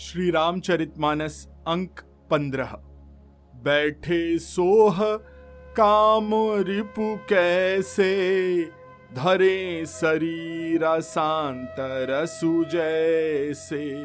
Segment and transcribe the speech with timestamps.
[0.00, 2.00] श्री रामचरितमानस अंक
[2.30, 2.72] पंद्रह।
[3.54, 5.16] बैठे सोह,
[5.76, 8.62] काम रिपु कैसे?
[9.14, 14.04] धरे शरीर सांतर सुजैसे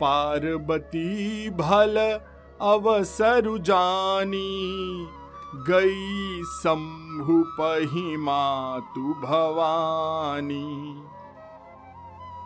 [0.00, 2.20] पार्वती भल
[2.60, 5.06] अवसर जानी।
[5.54, 11.02] गई शंभु पही मातु भवानी।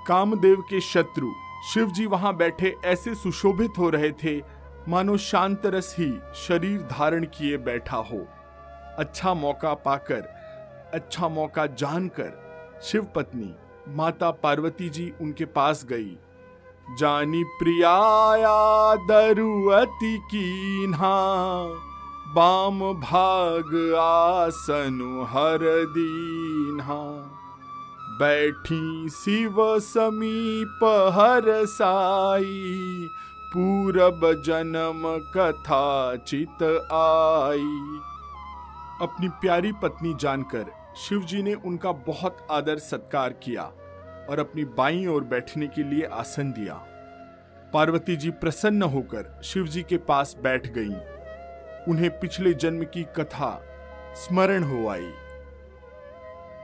[0.06, 1.30] कामदेव के शत्रु
[1.64, 4.40] शिव जी वहाँ बैठे ऐसे सुशोभित हो रहे थे,
[4.88, 8.26] मानो शांत रस ही शरीर धारण किए बैठा हो।
[8.98, 10.22] अच्छा मौका पाकर
[10.94, 13.54] अच्छा मौका जानकर शिव पत्नी
[13.88, 16.16] माता पार्वती जी उनके पास गई।
[16.98, 21.16] जानी प्रियाया दरुअति कीन्हा,
[22.34, 27.00] बाम भाग आसनु हर दीन्हा।
[28.14, 33.08] बैठी शिव समीप हर साई।
[33.52, 35.02] पूरब जन्म
[35.36, 36.62] कथा चित
[36.92, 37.98] आई।
[39.02, 40.64] अपनी प्यारी पत्नी जानकर
[40.96, 43.62] शिव जी ने उनका बहुत आदर सत्कार किया
[44.30, 46.74] और अपनी बाई ओर बैठने के लिए आसन दिया।
[47.74, 50.94] पार्वती जी प्रसन्न होकर शिव जी के पास बैठ गईं।
[51.88, 53.62] उन्हें पिछले जन्म की कथा
[54.14, 55.10] स्मरण हो आई।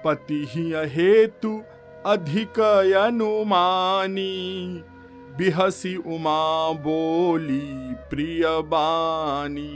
[0.05, 1.61] पति ही हेतु
[2.07, 2.61] अधिक
[2.97, 4.31] अनुमानी
[5.39, 9.73] बिहसी उमा बोली प्रिय बानी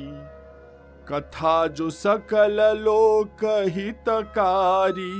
[1.08, 3.44] कथा जो सकल लोक
[3.74, 5.12] हितकारी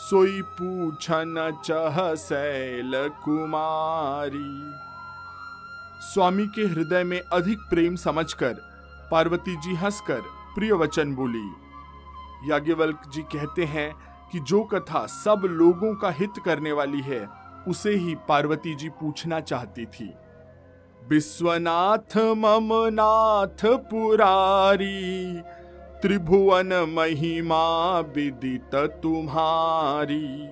[0.00, 2.92] सोई पूछन चह शैल
[3.24, 4.52] कुमारी।
[6.04, 8.54] स्वामी के हृदय में अधिक प्रेम समझकर,
[9.10, 10.20] पार्वती जी हंसकर
[10.54, 11.48] प्रिय वचन बोली,
[12.44, 13.90] याज्ञवल्क जी कहते हैं
[14.32, 17.28] कि जो कथा सब लोगों का हित करने वाली है,
[17.68, 20.14] उसे ही पार्वती जी पूछना चाहती थी।
[21.08, 25.42] विश्वनाथ मम नाथ पुरारी,
[26.02, 30.48] त्रिभुवन महिमा विदित तुम्हारी,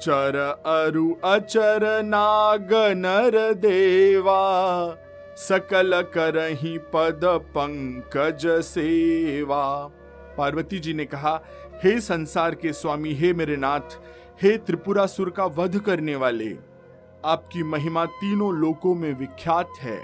[0.00, 4.42] चर अरु अचर नाग नर देवा,
[5.36, 9.90] सकल करही पद पंकज सेवा।
[10.38, 11.40] पार्वती जी ने कहा
[11.84, 13.96] हे संसार के स्वामी, हे मेरे नाथ,
[14.42, 16.58] हे त्रिपुरासुर का वध करने वाले,
[17.24, 20.00] आपकी महिमा तीनों लोकों में विख्यात है।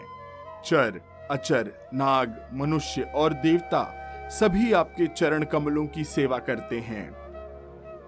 [0.65, 1.01] चर,
[1.31, 3.95] अचर, नाग, मनुष्य और देवता
[4.31, 7.13] सभी आपके चरण कमलों की सेवा करते हैं।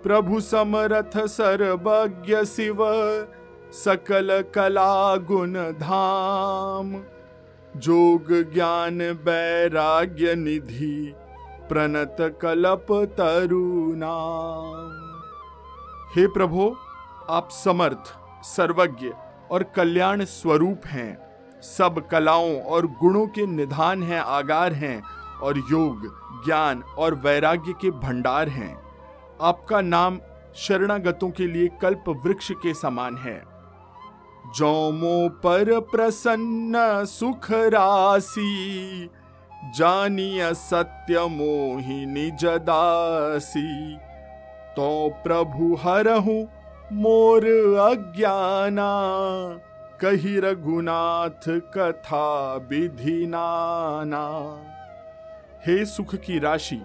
[0.03, 2.77] प्रभु समरथ सर्वज्ञ शिव,
[3.73, 7.05] सकल कला गुण धाम,
[7.77, 11.15] जोग ज्ञान वैराग्य निधि
[11.71, 12.87] प्रणत कलप
[13.19, 14.97] तरुणाम
[16.17, 16.77] हे प्रभु,
[17.31, 19.09] आप समर्थ, सर्वज्ञ
[19.51, 21.19] और कल्याण स्वरूप हैं।
[21.63, 25.03] सब कलाओं और गुणों के निधान हैं, आगार हैं
[25.43, 26.07] और योग,
[26.47, 28.83] ज्ञान और वैराग्य के भंडार हैं।
[29.43, 30.19] आपका नाम
[30.57, 33.43] शरणागतों के लिए कल्प वृक्ष के समान है।
[34.57, 39.11] जौमो पर प्रसन्न सुख राशि
[39.63, 43.97] जानिय सत्य मोहिनी जदासी
[44.77, 46.37] तो प्रभु हरहु
[46.93, 47.45] मोर
[47.81, 48.91] अज्ञाना।
[50.01, 54.23] कही रघुनाथ कथा विधि नाना।
[55.67, 56.81] हे सुख की राशि,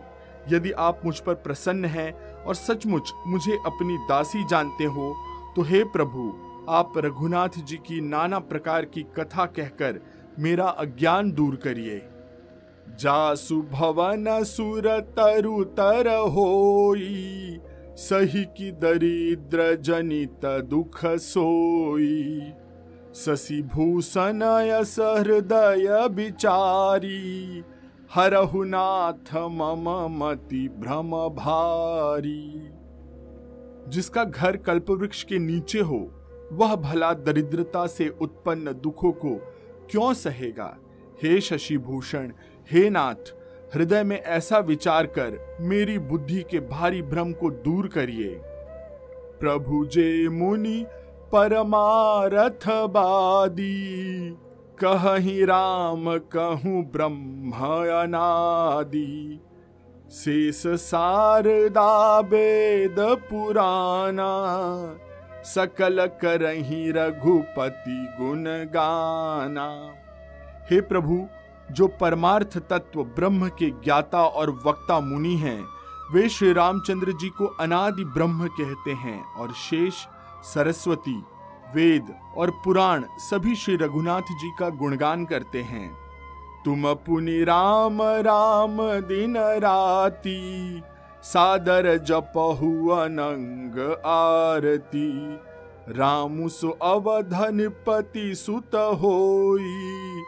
[0.50, 2.12] यदि आप मुझ पर प्रसन्न हैं
[2.44, 5.14] और सचमुच मुझे अपनी दासी जानते हो
[5.56, 6.34] तो हे प्रभु,
[6.70, 10.02] आप रघुनाथ जी की नाना प्रकार की कथा कहकर
[10.40, 11.98] मेरा अज्ञान दूर करिए।
[12.90, 17.60] जासु भवन सुर तरु तर होई,
[17.96, 22.42] सही की दरिद्र जनित दुख सोई।
[23.16, 27.64] शशि भूषण यस हृदय बिचारी
[28.16, 32.70] हरहुनाथ मम मति भ्रम भारी।
[33.88, 36.12] जिसका घर कल्पवृक्ष के नीचे हो,
[36.52, 39.36] वह भला दरिद्रता से उत्पन्न दुखों को
[39.92, 40.78] क्यों सहेगा?
[41.24, 42.32] हे शशि भूषण
[42.72, 43.32] हे नाथ,
[43.76, 48.30] हृदय में ऐसा विचार कर मेरी बुद्धि के भारी भ्रम को दूर करिए।
[49.40, 50.86] प्रभु जे मुनि
[51.32, 54.30] परमारथ बादी
[54.84, 57.52] कहीं राम, कहूँ ब्रह्म
[58.02, 59.40] अनादि।
[60.12, 64.32] शेष सारदा वेद पुराना,
[65.46, 69.70] सकल करही रघुपति गुण गाना।
[70.72, 71.26] हे प्रभु
[71.72, 75.66] जो परमार्थ तत्व ब्रह्म के ज्ञाता और वक्ता मुनि हैं,
[76.14, 79.94] वे श्री रामचंद्र जी को अनादि ब्रह्म कहते हैं और शेष,
[80.54, 81.24] सरस्वती,
[81.76, 85.98] वेद और पुराण सभी श्री रघुनाथ जी का गुणगान करते हैं।
[86.66, 90.82] तुम पुनि राम राम दिन राती,
[91.24, 95.12] सादर जपहु अनंग आरती।
[95.90, 100.22] रामु सु अवधन पति सुत होई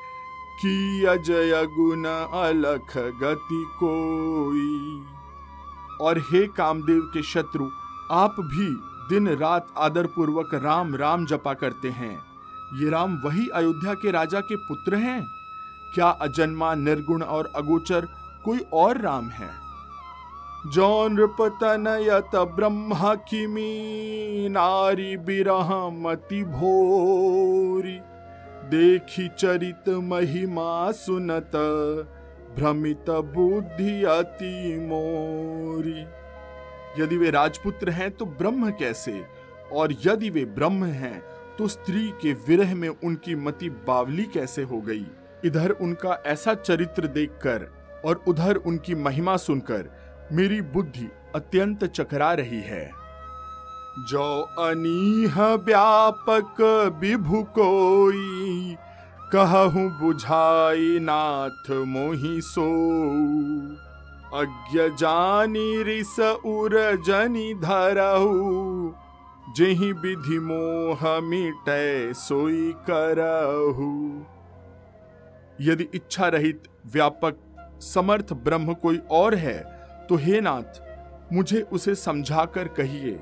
[0.58, 2.06] की अजय गुण
[2.40, 5.04] अलख गति कोई।
[6.02, 7.70] और हे कामदेव के शत्रु,
[8.12, 8.70] आप भी
[9.10, 12.20] दिन रात आदर पूर्वक राम राम जपा करते हैं।
[12.74, 15.28] ये राम वही अयोध्या के राजा के पुत्र हैं?
[15.96, 18.08] क्या अजन्मा, निर्गुण और अगोचर
[18.46, 19.50] कोई और राम है?
[20.68, 21.20] जौन
[21.88, 28.17] यत ब्रह्मा किमी नारी बिरह मति भोरी।
[28.68, 31.52] देखी चरित महिमा सुनत,
[32.56, 36.02] भ्रमित बुद्धि अति मोरी।
[37.04, 39.22] यदि वे राजपुत्र हैं तो ब्रह्म कैसे?
[39.74, 41.22] और यदि वे ब्रह्म हैं
[41.58, 45.06] तो स्त्री के विरह में उनकी मति बावली कैसे हो गई?
[45.46, 47.68] इधर उनका ऐसा चरित्र देखकर
[48.06, 49.90] और उधर उनकी महिमा सुनकर
[50.32, 53.07] मेरी बुद्धि अत्यंत चकरा रही है।
[54.00, 56.62] जो अनीह व्यापक
[57.02, 58.76] विभु कोई,
[59.34, 62.68] कहूँ बुझाई नाथ मोहि सो।
[64.34, 68.94] अज्ञ जानी रिस उर जनी धरहु,
[69.58, 73.90] जही विधि मोह मिटे सोई करहु।
[75.60, 77.38] यदि इच्छा रहित व्यापक
[77.84, 79.58] समर्थ ब्रह्म कोई और है
[80.10, 80.82] तो हे नाथ,
[81.34, 83.20] मुझे उसे समझाकर कहिए।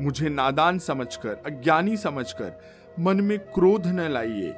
[0.00, 2.60] मुझे नादान समझकर, अज्ञानी समझकर
[3.00, 4.54] मन में क्रोध न लाइए।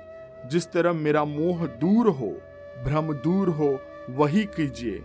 [0.46, 2.37] जिस तरह मेरा मोह दूर हो,
[2.85, 3.79] भ्रम दूर हो,
[4.11, 5.02] वही कीजिए।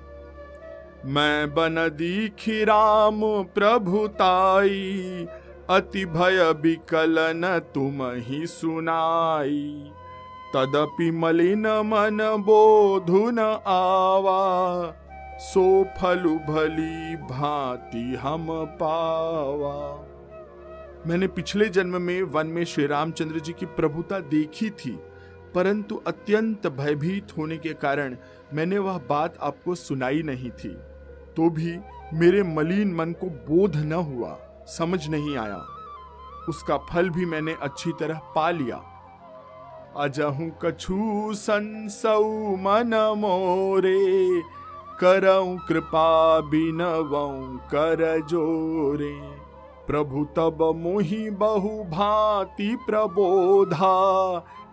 [1.05, 5.27] मैं बन दीखी राम प्रभुताई
[5.69, 9.91] अति भय विकलन तुम ही सुनाई।
[10.55, 14.93] तदपि मलिन मन बोधु न आवा,
[15.39, 20.12] सो फलु भली भांति हम पावा।
[21.07, 24.91] मैंने पिछले जन्म में वन में श्री रामचंद्र जी की प्रभुता देखी थी,
[25.55, 28.15] परंतु अत्यंत भयभीत होने के कारण
[28.53, 30.73] मैंने वह बात आपको सुनाई नहीं थी।
[31.37, 31.77] तो भी
[32.13, 35.61] मेरे मलिन मन को बोध न हुआ, समझ नहीं आया।
[36.49, 38.81] उसका फल भी मैंने अच्छी तरह पा लिया।
[39.97, 42.23] अजहू कछु संसौ
[42.57, 44.41] मन मोरे,
[44.99, 49.42] करऊ कृपा बिनवऊ कर जोरे।
[49.87, 53.87] प्रभु तब मोहि बहु भांति प्रबोधा।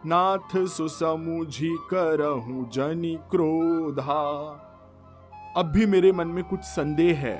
[0.07, 4.23] नाथ सुसमुझी करहूं जनी क्रोधा।
[5.57, 7.39] अब भी मेरे मन में कुछ संदेह है।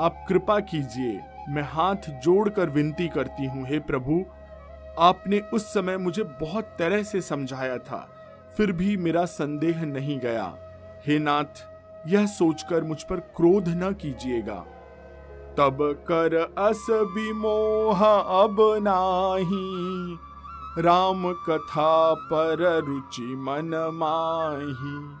[0.00, 4.24] आप कृपा कीजिए, मैं हाथ जोड़कर विनती करती हूँ, हे प्रभु,
[4.98, 8.06] आपने उस समय मुझे बहुत तरह से समझाया था,
[8.56, 10.54] फिर भी मेरा संदेह नहीं गया।
[11.06, 11.66] हे नाथ,
[12.06, 14.64] यह सोचकर मुझ पर क्रोध न कीजिएगा।
[15.58, 15.78] तब
[16.10, 20.18] कर अस विमोह अब नाही।
[20.82, 25.18] राम कथा पर रुचि मन माही।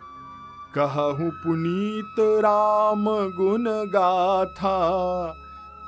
[0.74, 3.04] कहूँ पुनीत राम
[3.36, 4.76] गुण गाथा।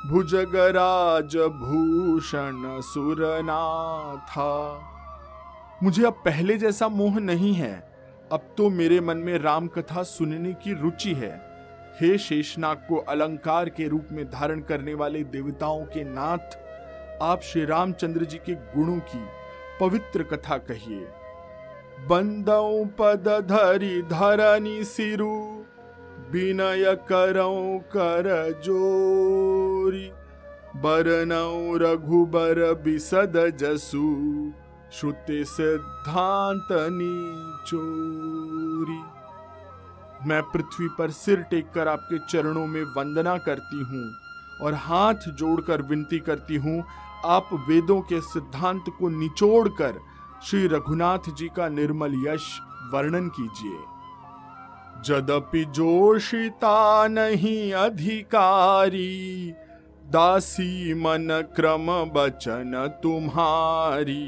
[0.07, 4.53] भुजगराज भूषण सुरनाथा
[5.83, 7.75] मुझे अब पहले जैसा मोह नहीं है।
[8.33, 11.46] अब तो मेरे मन में राम कथा सुनने की रुचि है।
[12.01, 16.57] हे शेषनाग को अलंकार के रूप में धारण करने वाले देवताओं के नाथ,
[17.23, 19.23] आप श्री रामचंद्र जी के गुणों की
[19.81, 21.07] पवित्र कथा कहिए।
[22.09, 25.33] बंदौ पद धरी धरनी सिरु,
[26.31, 30.11] विनय करौ कर जोरी।
[30.77, 34.07] बरनौ रघुबर बिसद जसु,
[34.93, 37.15] श्रुति सिद्धांत नी
[37.67, 39.16] चोरी
[40.27, 44.05] मैं पृथ्वी पर सिर टेक कर आपके चरणों में वंदना करती हूँ
[44.63, 46.83] और हाथ जोड़कर विनती करती हूँ,
[47.25, 49.99] आप वेदों के सिद्धांत को निचोड़कर
[50.45, 52.49] श्री रघुनाथ जी का निर्मल यश
[52.93, 53.79] वर्णन कीजिए।
[55.05, 59.53] जदपि जोशिता नहीं अधिकारी,
[60.07, 64.27] दासी मन क्रम बचन तुम्हारी।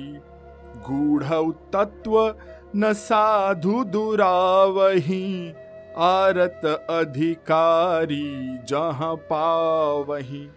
[0.88, 1.24] गूढ़
[1.72, 2.34] तत्व
[2.76, 5.52] न साधु दुरावही
[5.98, 10.48] आरत अधिकारी जहाँ पावही।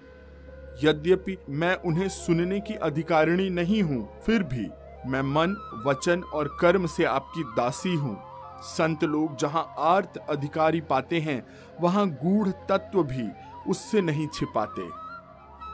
[0.83, 4.67] यद्यपि मैं उन्हें सुनने की अधिकारिणी नहीं हूँ, फिर भी
[5.07, 5.55] मैं मन,
[5.85, 8.17] वचन और कर्म से आपकी दासी हूँ।
[8.63, 11.43] संत लोग जहाँ आर्त अधिकारी पाते हैं,
[11.81, 13.27] वहाँ गूढ़ तत्व भी
[13.67, 14.87] उससे नहीं छिपाते।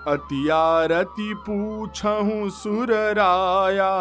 [0.08, 3.92] अतियारति पूछहु, सुर राया,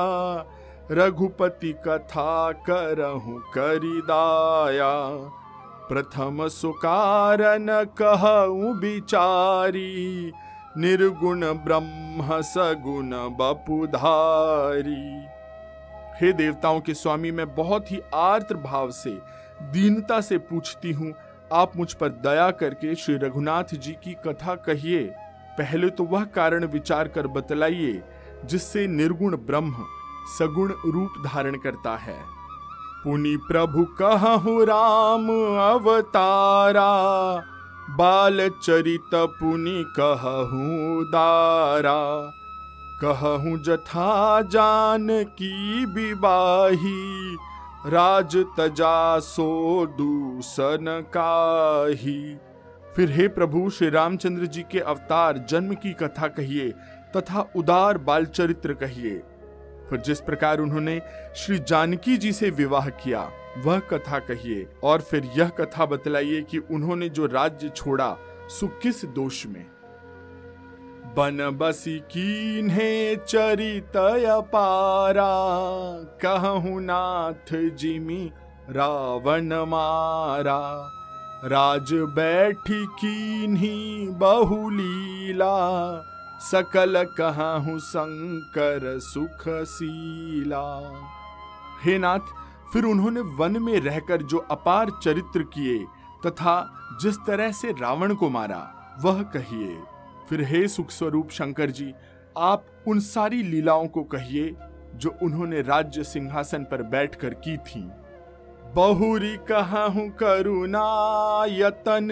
[0.90, 4.92] रघुपति कथा करहु, करिदाया।
[5.88, 7.66] प्रथम सुकारन
[7.98, 10.32] कहूँ बिचारी,
[10.76, 15.26] निर्गुण ब्रह्म सगुण बपुधारी।
[16.20, 19.10] हे देवताओं के स्वामी, मैं बहुत ही आर्द्र भाव से,
[19.62, 21.12] दीनता से पूछती हूँ,
[21.52, 25.02] आप मुझ पर दया करके श्री रघुनाथ जी की कथा कहिए।
[25.58, 28.02] पहले तो वह कारण विचार कर बतलाइए,
[28.44, 29.84] जिससे निर्गुण ब्रह्म
[30.38, 32.35] सगुण रूप धारण करता है।
[33.04, 35.28] पुनि प्रभु कहु राम
[35.74, 36.90] अवतारा।
[37.90, 42.00] बाल चरित पुनि कहूँ दारा
[43.04, 47.36] कहूँ जथा जान की विवाही,
[47.86, 52.36] राज तजा सो दूसन काही।
[52.96, 56.70] फिर हे प्रभु, श्री रामचंद्र जी के अवतार जन्म की कथा कहिए,
[57.16, 59.22] तथा उदार बाल चरित्र कहिए।
[59.90, 61.00] फिर जिस प्रकार उन्होंने
[61.36, 66.58] श्री जानकी जी से विवाह किया, वह कथा कहिए। और फिर यह कथा बतलाइए कि
[66.58, 68.16] उन्होंने जो राज्य छोड़ा,
[68.48, 69.66] सु किस दोष में?
[71.16, 73.92] बन बसी कीन्हे चरित
[74.52, 75.30] पारा,
[76.24, 78.32] कहु नाथ जिमी
[78.70, 80.92] रावण मारा।
[81.44, 85.56] राज बैठी कीन्ही बहुलीला
[86.40, 90.64] सकल कहूँ शंकर सुख सीला
[91.82, 92.20] हे नाथ,
[92.72, 95.78] फिर उन्होंने वन में रहकर जो अपार चरित्र किए
[96.26, 96.56] तथा
[97.02, 98.62] जिस तरह से रावण को मारा,
[99.00, 99.76] वह कहिए।
[100.28, 101.92] फिर हे सुख स्वरूप शंकर जी,
[102.36, 104.54] आप उन सारी लीलाओं को कहिए
[104.94, 107.88] जो उन्होंने राज्य सिंहासन पर बैठकर की थी।
[108.76, 110.80] बहुरी कहूँ करुणा
[111.48, 112.08] यतन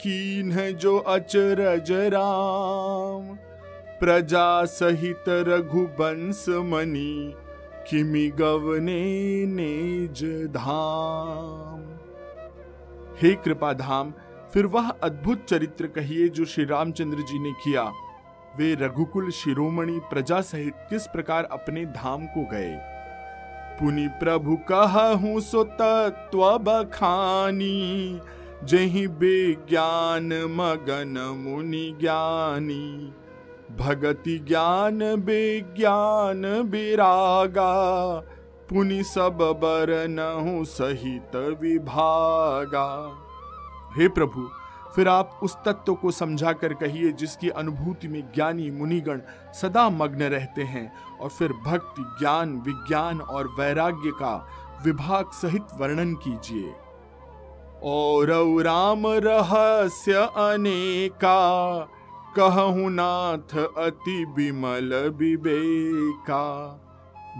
[0.00, 3.34] कीन जो अचरज राम।
[4.00, 7.34] प्रजा सहित रघुबंश मणि
[7.88, 9.02] किमि गवने
[9.46, 10.22] नेज
[10.54, 11.82] धाम।
[13.22, 14.14] हे कृपा धाम
[14.54, 17.90] फिर वह अद्भुत चरित्र कहिए जो श्री रामचंद्र जी ने किया।
[18.56, 22.91] वे रघुकुल शिरोमणि प्रजा सहित किस प्रकार अपने धाम को गए?
[23.82, 28.20] पुनि प्रभु कहूँ सो तत्व बखानी
[28.64, 33.12] जही विज्ञान मगन मुनि ज्ञानी।
[33.78, 37.72] भगति ज्ञान विज्ञान विरागा।
[38.70, 40.06] पुनि सब बर
[40.64, 43.18] सहित विभागा।
[43.96, 44.48] हे प्रभु
[44.96, 49.20] फिर आप उस तत्व को समझा कर कहिए जिसकी अनुभूति में ज्ञानी मुनिगण
[49.54, 54.34] सदा मग्न रहते हैं और फिर भक्ति, ज्ञान, विज्ञान और वैराग्य का
[54.84, 56.72] विभाग सहित वर्णन कीजिए।
[57.84, 58.30] और
[58.62, 61.38] राम रहस्य अनेका,
[62.38, 66.44] कहु नाथ अति विमल विवेका,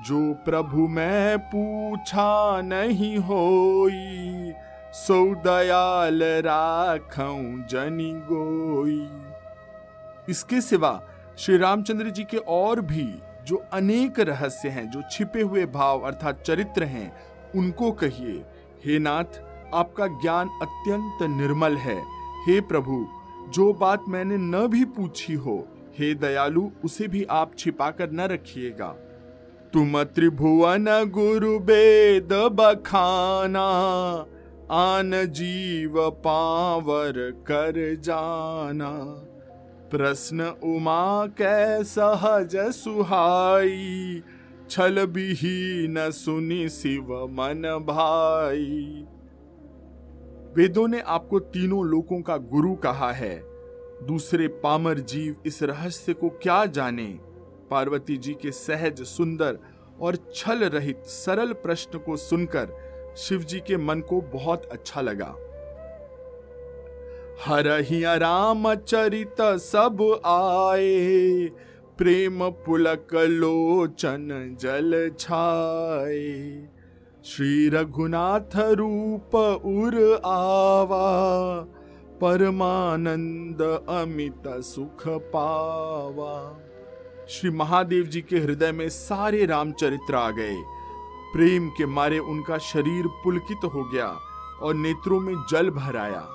[0.06, 4.52] जो प्रभु मैं पूछा नहीं होई
[4.92, 9.08] सो दयाल राखऊं जनी गोई।
[10.28, 11.02] इसके सिवा
[11.38, 13.14] श्री रामचंद्र जी के और भी
[13.46, 17.16] जो अनेक रहस्य हैं, जो छिपे हुए भाव अर्थात चरित्र हैं,
[17.56, 18.44] उनको कहिए,
[18.84, 19.40] हे नाथ,
[19.74, 21.98] आपका ज्ञान अत्यंत निर्मल है।
[22.46, 23.06] हे प्रभु,
[23.48, 25.68] जो बात मैंने न भी पूछी हो,
[25.98, 28.88] हे दयालु, उसे भी आप छिपा कर न रखिएगा।
[29.72, 33.66] तुम त्रिभुवन गुरु बेद बखाना
[34.72, 38.90] आन जीव पावर कर जाना।
[39.90, 44.22] प्रश्न उमा कै सहज सुहाई,
[44.70, 45.12] छल
[45.88, 49.04] न सुनी शिव मन भाई।
[50.56, 53.42] वेदों ने आपको तीनों लोकों का गुरु कहा है।
[54.06, 57.18] दूसरे पामर जीव इस रहस्य को क्या जाने?
[57.70, 59.58] पार्वती जी के सहज, सुंदर
[60.00, 65.34] और छल रहित सरल प्रश्न को सुनकर शिव जी के मन को बहुत अच्छा लगा।
[67.44, 71.46] हर ही राम चरित सब आए,
[71.98, 76.68] प्रेम पुलक लोचन जल छाए।
[77.24, 81.60] श्री रघुनाथ रूप उर आवा,
[82.20, 86.60] परमानंद अमित सुख पावा।
[87.28, 90.56] श्री महादेव जी के हृदय में सारे रामचरित्र आ गए।
[91.32, 94.06] प्रेम के मारे उनका शरीर पुलकित हो गया
[94.62, 96.28] और नेत्रों में जल भर आया।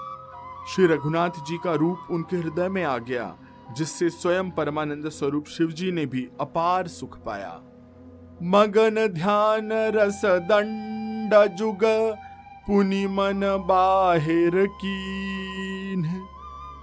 [0.70, 3.36] श्री रघुनाथ जी का रूप उनके हृदय में आ गया,
[3.72, 7.62] जिससे स्वयं परमानंद स्वरूप शिव जी ने भी अपार सुख पाया।
[8.44, 11.80] मगन ध्यान रस दंड जुग,
[12.68, 16.28] पुनि मन बाहिर कीन।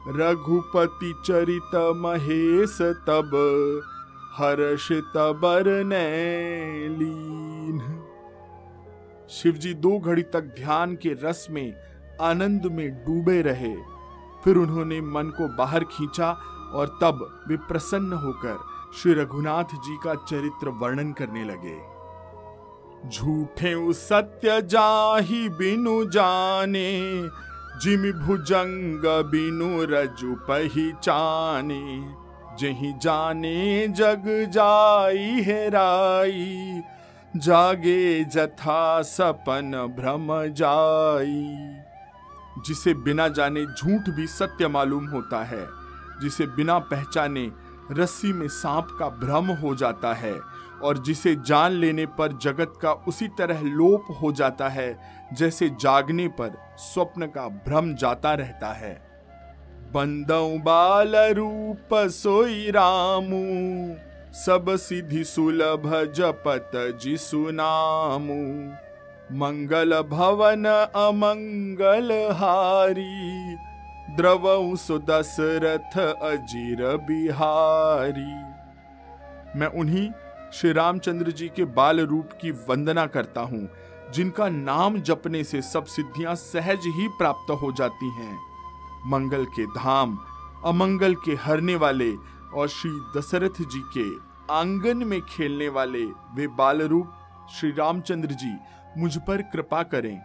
[0.09, 3.30] रघुपति चरित महेश तब,
[4.35, 5.12] हर्षित
[6.99, 7.94] लीन
[9.31, 11.75] शिवजी दो घड़ी तक ध्यान के रस में,
[12.21, 13.75] आनंद में डूबे रहे।
[14.45, 16.31] फिर उन्होंने मन को बाहर खींचा
[16.75, 18.59] और तब वे प्रसन्न होकर
[18.99, 21.76] श्री रघुनाथ जी का चरित्र वर्णन करने लगे।
[23.11, 26.90] झूठे सत्य जाही बिनु जाने,
[27.83, 31.83] जिम भुजंग बिनु रजु पहचाने
[32.61, 36.83] जही जाने जग जाई हेराई
[37.37, 41.47] जागे जथा सपन भ्रम जाई।
[42.67, 45.67] जिसे बिना जाने झूठ भी सत्य मालूम होता है,
[46.23, 47.50] जिसे बिना पहचाने
[47.93, 50.35] रस्सी में सांप का भ्रम हो जाता है,
[50.83, 54.99] और जिसे जान लेने पर जगत का उसी तरह लोप हो जाता है,
[55.33, 58.95] जैसे जागने पर स्वप्न का भ्रम जाता रहता है।
[59.95, 63.45] बंदऊ बाल रूप सोई रामू
[64.35, 65.83] सब सिद्धि सुलभ
[66.17, 66.71] जपत
[67.03, 68.35] जिसु नामू।
[69.38, 70.64] मंगल भवन
[70.97, 73.55] अमंगल हारी।
[74.17, 78.33] द्रवऊ सुदशरथ अजीर बिहारी।
[79.61, 80.11] मैं उन्हीं
[80.53, 83.69] श्री रामचंद्र जी के बाल रूप की वंदना करता हूँ,
[84.14, 88.38] जिनका नाम जपने से सब सिद्धियाँ सहज ही प्राप्त हो जाती हैं।
[89.07, 90.19] मंगल के धाम,
[90.67, 92.12] अमंगल के हरने वाले
[92.55, 94.09] और श्री दशरथ जी के
[94.55, 97.13] आँगन में खेलने वाले वे बाल रूप
[97.55, 98.55] श्री रामचंद्र जी
[98.99, 100.17] मुझ पर कृपा करें।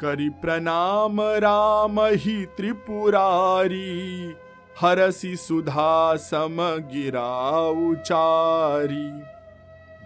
[0.00, 4.34] करी प्रणाम राम ही त्रिपुरारी,
[4.80, 6.56] हरसी सुधा सम
[6.92, 9.08] गिरा उचारी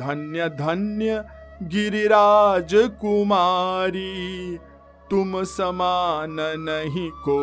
[0.01, 1.25] धन्य धन्य
[1.63, 4.57] गिरिराज कुमारी,
[5.11, 7.39] तुम समान नहीं को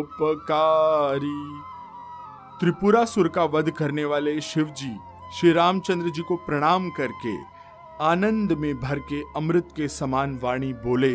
[0.00, 1.73] उपकारी।
[2.60, 4.96] त्रिपुरा सुर का वध करने वाले शिव जी
[5.34, 7.34] श्री रामचंद्र जी को प्रणाम करके
[8.00, 11.14] आनंद में भर के अमृत के समान वाणी बोले,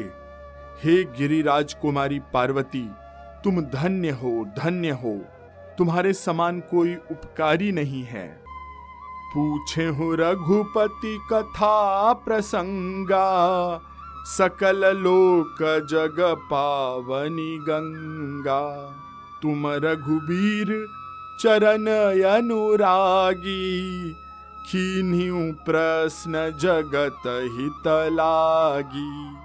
[0.81, 2.85] हे गिरिराज कुमारी पार्वती,
[3.43, 5.15] तुम धन्य हो धन्य हो।
[5.77, 8.27] तुम्हारे समान कोई उपकारी नहीं है।
[9.33, 13.25] पूछे हूँ रघुपति कथा प्रसंगा,
[14.27, 15.57] सकल लोक
[15.91, 16.19] जग
[16.51, 18.63] पावनी गंगा।
[19.41, 20.77] तुम रघुबीर
[21.41, 21.85] चरण
[22.23, 24.11] अनुरागी
[24.69, 29.35] खीन्यू प्रश्न जगत हित लागी।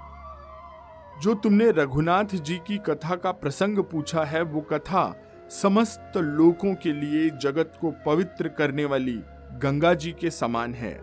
[1.21, 6.93] जो तुमने रघुनाथ जी की कथा का प्रसंग पूछा है, वो कथा समस्त लोगों के
[6.93, 9.19] लिए जगत को पवित्र करने वाली
[9.51, 10.93] गंगा जी के समान है।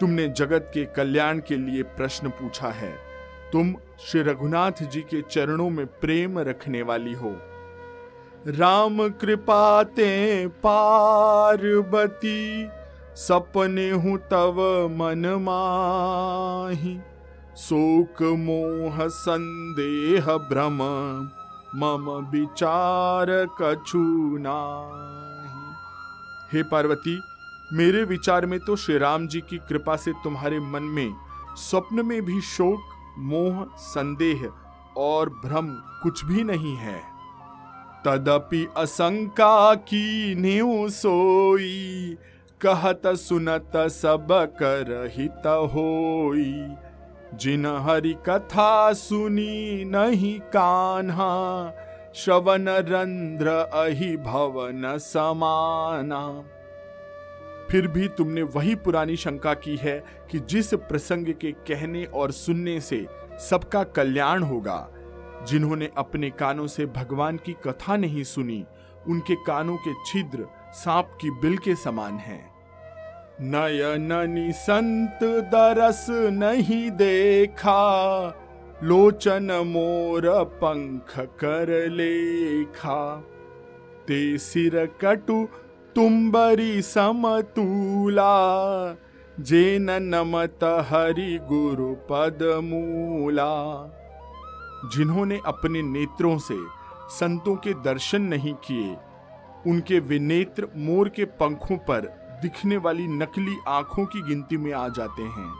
[0.00, 2.98] तुमने जगत के कल्याण के लिए प्रश्न पूछा है।
[3.52, 3.74] तुम
[4.06, 7.53] श्री रघुनाथ जी के चरणों में प्रेम रखने वाली हो।
[8.48, 12.68] राम कृपाते पार्वती,
[13.16, 17.00] सपने हूँ तव मन माही।
[17.56, 20.78] शोक, मोह, संदेह, भ्रम,
[21.76, 24.38] मम विचार कछु
[26.52, 27.22] हे पार्वती,
[27.72, 31.14] मेरे विचार में तो श्री राम जी की कृपा से तुम्हारे मन में
[31.56, 32.80] स्वप्न में भी शोक,
[33.18, 34.52] मोह, संदेह
[34.96, 37.13] और भ्रम कुछ भी नहीं है।
[38.06, 42.16] तदपि असंका की न्यू सोई।
[42.60, 46.74] कहत सुनत सब कर हित होई।
[47.34, 51.32] जिन हरि कथा सुनी नहीं कान्हा,
[52.14, 56.44] श्रवण रंध्र अहि भवन समाना।
[57.70, 62.80] फिर भी तुमने वही पुरानी शंका की है कि जिस प्रसंग के कहने और सुनने
[62.80, 63.06] से
[63.50, 64.88] सबका कल्याण होगा
[65.48, 68.64] जिन्होंने अपने कानों से भगवान की कथा नहीं सुनी,
[69.08, 72.44] उनके कानों के छिद्र सांप की बिल के समान हैं।
[73.42, 75.18] नयननि संत
[75.52, 77.80] दरस नहीं देखा,
[78.82, 80.28] लोचन मोर
[80.62, 83.00] पंख कर लेखा
[84.08, 85.44] ते सिर कटु
[85.96, 88.24] तुम्बरी समतूला
[89.40, 93.52] जेन नमत हरि गुरु पद मूला
[94.92, 96.56] जिन्होंने अपने नेत्रों से
[97.08, 98.96] संतों के दर्शन नहीं किए,
[99.66, 102.00] उनके वे नेत्र मोर के पंखों पर
[102.42, 105.52] दिखने वाली नकली आँखों की गिनती में आ जाते हैं।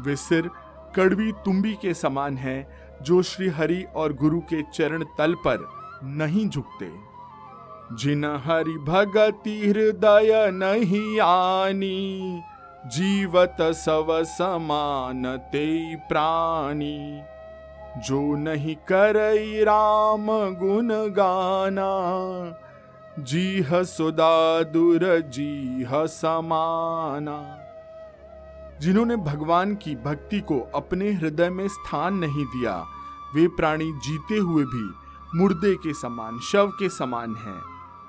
[0.00, 0.50] वे सिर
[0.96, 5.68] कड़वी तुम्बी के समान है, जो श्री हरि और गुरु के चरण तल पर
[6.04, 7.14] नहीं झुकते।
[7.92, 12.40] जिन हरि भगति हृदय नहीं आनी,
[12.86, 17.22] जीवत सव समान ते प्राणी।
[17.98, 21.90] जो नहीं करई राम गुण गाना,
[23.22, 27.58] जी सुदा दुर, जी समाना।
[28.80, 32.84] जिन्होंने भगवान की भक्ति को अपने हृदय में स्थान नहीं दिया,
[33.34, 34.94] वे प्राणी जीते हुए भी
[35.38, 37.62] मुर्दे के समान, शव के समान हैं।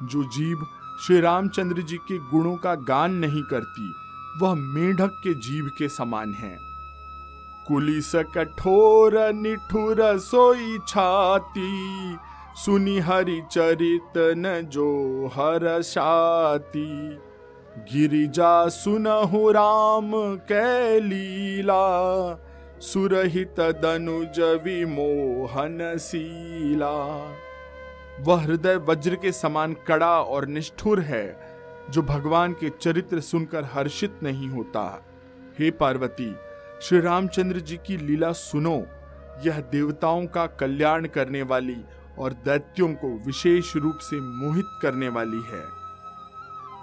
[0.07, 0.65] जो जीव
[1.01, 3.93] श्री रामचंद्र जी के गुणों का गान नहीं करती,
[4.41, 6.74] वह मेढक के जीव के समान है।
[7.67, 12.17] कुलिस कठोर निठुर सोई छाती।
[12.55, 14.89] सुनी हरि चरित न जो
[15.35, 16.89] हर शाती
[17.91, 20.11] गिरिजा सुनहु राम
[20.47, 21.81] कै लीला।
[22.81, 26.95] सुरहित दनुज विमोहन सीला।
[28.21, 31.25] वह हृदय वज्र के समान कड़ा और निष्ठुर है,
[31.89, 34.83] जो भगवान के चरित्र सुनकर हर्षित नहीं होता।
[35.59, 36.35] हे पार्वती
[36.81, 38.75] श्री रामचंद्र जी की लीला सुनो।
[39.45, 41.77] यह देवताओं का कल्याण करने वाली
[42.19, 45.63] और दैत्यों को विशेष रूप से मोहित करने वाली है।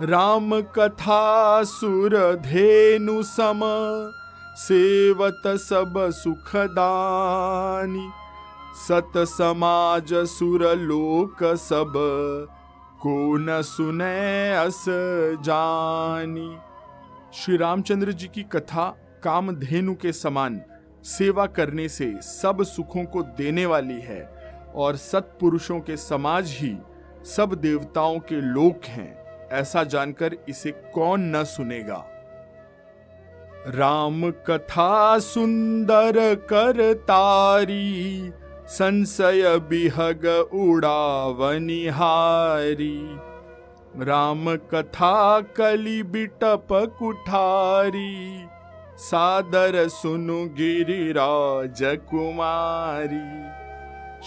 [0.06, 3.60] राम कथा सुर धेनु सम,
[4.56, 8.08] सेवत सब सुखदानी
[8.88, 14.84] सत समाज सुर लोक सबको न सुने अस
[15.44, 16.56] जानी।
[17.34, 20.60] श्री रामचंद्र जी की कथा कामधेनु के समान
[21.04, 24.22] सेवा करने से सब सुखों को देने वाली है
[24.74, 26.76] और सत्पुरुषों के समाज ही
[27.26, 32.04] सब देवताओं के लोक हैं, ऐसा जानकर इसे कौन न सुनेगा।
[33.68, 38.32] राम कथा सुंदर कर तारी,
[38.68, 41.92] संशय बिहग उड़ावनिहारी
[43.98, 48.44] राम कथा कली बिटप कुठारी
[49.02, 53.22] सादर सुनु गिरिराज कुमारी।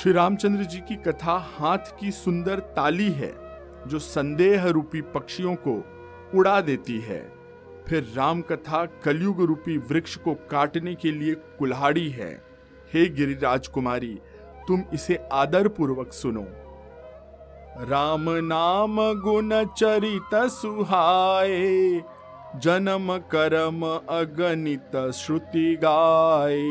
[0.01, 3.31] श्री रामचंद्र जी की कथा हाथ की सुंदर ताली है,
[3.88, 5.75] जो संदेह रूपी पक्षियों को
[6.38, 7.19] उड़ा देती है।
[7.88, 12.43] फिर राम कथा कलयुग रूपी वृक्ष को काटने के लिए कुल्हाड़ी है।
[12.93, 14.19] हे गिरिराज कुमारी,
[14.67, 16.45] तुम इसे आदर पूर्वक सुनो।
[17.89, 22.03] राम नाम गुण चरित सुहाए
[22.59, 26.61] जन्म, करम, अगणित श्रुति गाय।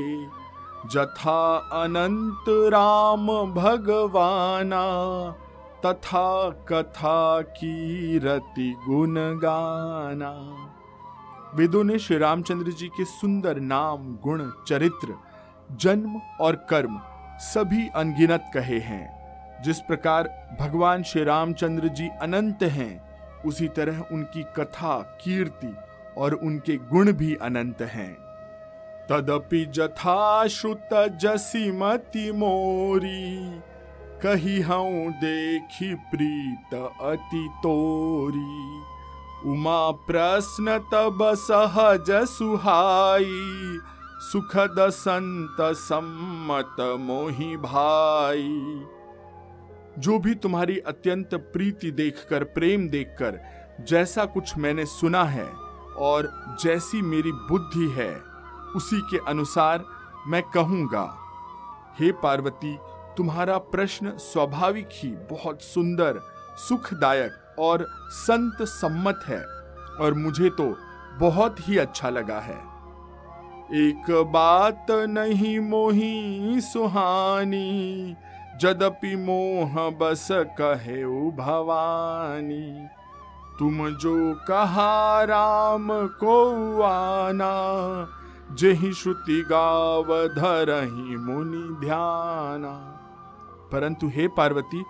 [0.91, 4.83] जथा अनंत राम भगवाना,
[5.87, 10.57] तथा कथा की रति गुण गाना
[11.55, 15.15] वेदों ने श्री रामचंद्र जी के सुंदर नाम, गुण, चरित्र,
[15.73, 17.01] जन्म और कर्म
[17.39, 19.25] सभी अनगिनत कहे हैं।
[19.63, 23.04] जिस प्रकार भगवान श्री रामचंद्र जी अनंत हैं
[23.47, 25.75] उसी तरह उनकी कथा, कीर्ति
[26.17, 28.13] और उनके गुण भी अनंत हैं।
[29.11, 30.89] तदपि जथा श्रुत
[31.23, 33.61] जसी मति मोरी,
[34.23, 38.83] कही हूँ देखी प्रीत अति तोरी।
[39.51, 43.79] उमा प्रश्न तब सहज सुहाई,
[44.23, 48.85] सुखद संत सम्मत मोहि भाई।
[49.99, 53.41] जो भी तुम्हारी अत्यंत प्रीति देखकर, प्रेम देखकर,
[53.81, 55.47] जैसा कुछ मैंने सुना है
[55.99, 56.29] और
[56.63, 58.11] जैसी मेरी बुद्धि है,
[58.77, 59.85] उसी के अनुसार
[60.27, 61.05] मैं कहूँगा,
[62.01, 62.77] हे पार्वती,
[63.17, 66.21] तुम्हारा प्रश्न स्वाभाविक ही बहुत सुंदर,
[66.59, 69.43] सुखदायक और संत सम्मत है
[70.01, 70.75] और मुझे तो
[71.19, 72.59] बहुत ही अच्छा लगा है।
[73.75, 78.17] एक बात नहीं मोही सुहानी
[78.61, 81.05] जदपि मोह बस कहे
[81.37, 82.87] भवानी,
[83.59, 87.53] तुम जो कहा राम को आना,
[88.53, 92.75] जही श्रुति गाव धरही मुनि ध्याना।
[93.73, 94.85] परंतु हे पार्वती,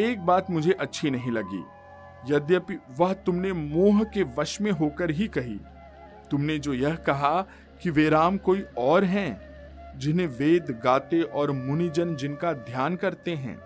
[0.00, 1.64] एक बात मुझे अच्छी नहीं लगी।
[2.34, 5.60] यद्यपि वह तुमने मोह के वश में होकर ही कही,
[6.30, 7.40] तुमने जो यह कहा
[7.82, 9.53] कि वे राम कोई और हैं
[9.96, 13.58] जिन्हें वेद, गाते और मुनिजन जिनका ध्यान करते हैं।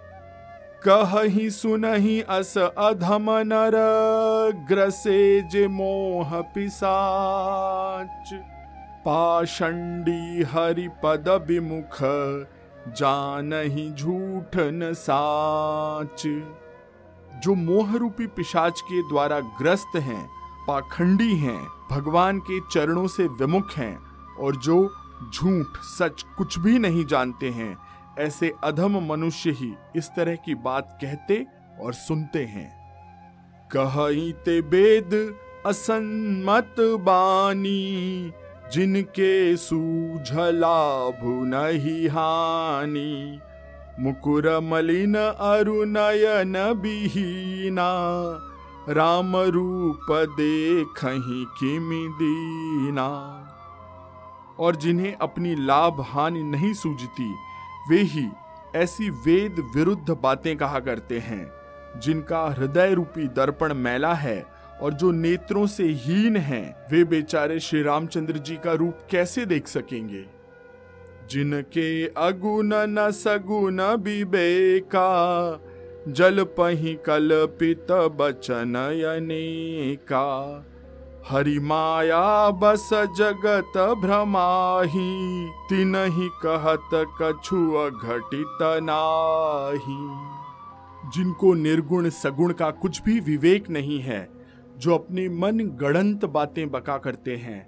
[0.89, 3.73] कह ही सुनही अस अधम नर,
[4.69, 8.35] ग्रसे जे मोह पिसाच।
[9.05, 11.99] पाषंडी हरि पद विमुख
[12.89, 16.23] जान ही झूठ न साच।
[17.43, 20.29] जो मोह रूपी पिशाच के द्वारा ग्रस्त हैं,
[20.69, 23.99] पाखंडी हैं, भगवान के चरणों से विमुख हैं,
[24.37, 24.91] और जो
[25.35, 27.79] झूठ सच कुछ भी नहीं जानते हैं।
[28.19, 31.47] ऐसे अधम मनुष्य ही इस तरह की बात कहते
[31.81, 32.79] और सुनते हैं।
[33.77, 35.35] कही ते वेद
[35.67, 38.33] असन्मत बानी,
[38.73, 43.41] जिनके सूझला नहीं हानि।
[44.01, 47.89] मुकुर मलिन अरुनयन बिहीना,
[48.89, 51.05] राम रूप देख
[51.61, 53.45] किमि दीना।
[54.61, 57.35] और जिन्हें अपनी लाभ हानि नहीं सूझती
[57.91, 58.29] वे ही
[58.77, 61.51] ऐसी वेद विरुद्ध बातें कहा करते हैं
[62.01, 64.47] जिनका हृदय रूपी दर्पण मैला है
[64.83, 69.69] और जो नेत्रों से हीन हैं, वे बेचारे श्री रामचंद्र जी का रूप कैसे देख
[69.69, 70.25] सकेंगे?
[71.31, 75.09] जिनके अगुण न सगुण विवेका
[76.09, 78.73] जल पही कल्पित बचन
[80.09, 80.67] का
[81.31, 86.89] हरि माया बस जगत भ्रमाही तिन ही कहत
[87.23, 89.99] कछु घटित नाही।
[91.11, 94.29] जिनको निर्गुण सगुण का कुछ भी विवेक नहीं है,
[94.79, 97.61] जो अपने मन गणंत बातें बका करते हैं,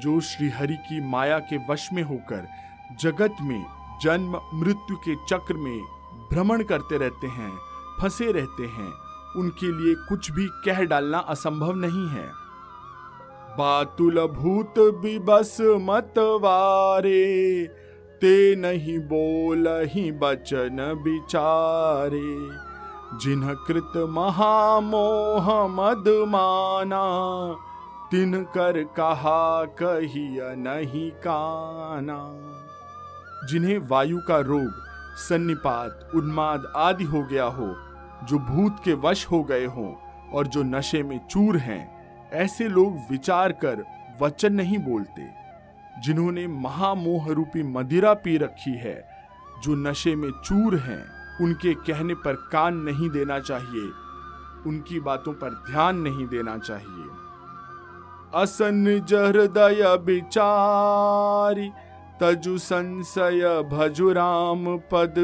[0.00, 2.48] जो श्री हरि की माया के वश में होकर
[3.00, 3.66] जगत में
[4.02, 5.80] जन्म, मृत्यु के चक्र में
[6.32, 7.52] भ्रमण करते रहते हैं,
[8.00, 8.92] फंसे रहते हैं,
[9.36, 12.43] उनके लिए कुछ भी कह डालना असंभव नहीं है।
[13.58, 17.64] बातुल भूत भी बिबस मतवारे
[18.20, 22.58] ते नहीं बोल ही बचन बिचारे।
[23.18, 27.56] जिन्ह कृत महामोह मद माना,
[28.10, 32.50] तिन कर कहा कहिया नहीं काना।
[33.48, 34.72] जिन्हें वायु का रोग,
[35.28, 37.76] सन्निपात, उन्माद आदि हो गया हो,
[38.24, 39.94] जो भूत के वश हो गए हों,
[40.34, 41.93] और जो नशे में चूर हैं
[42.34, 43.84] ऐसे लोग विचार कर
[44.20, 45.28] वचन नहीं बोलते।
[46.02, 49.08] जिन्होंने महामोह रूपी मदिरा पी रखी है,
[49.64, 51.04] जो नशे में चूर हैं,
[51.40, 53.90] उनके कहने पर कान नहीं देना चाहिए।
[54.66, 57.08] उनकी बातों पर ध्यान नहीं देना चाहिए।
[58.34, 61.70] असन हृदय विचारी
[62.20, 65.14] तजु संशय भजु राम पद,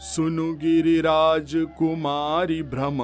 [0.00, 2.98] सुनु गिरिराज कुमारी भ्रम।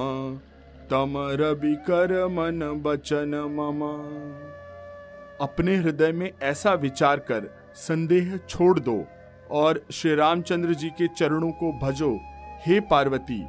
[0.90, 3.80] तम रवि कर मन बचन मम।
[5.40, 9.04] अपने हृदय में ऐसा विचार कर संदेह छोड़ दो
[9.50, 12.18] और श्री रामचंद्र जी के चरणों को भजो।
[12.66, 13.42] हे पार्वती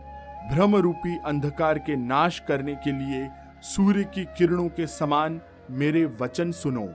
[0.51, 3.29] भ्रम रूपी अंधकार के नाश करने के लिए
[3.61, 6.87] सूर्य की किरणों के समान मेरे वचन सुनो।